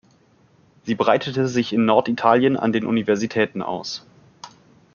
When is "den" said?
2.73-2.87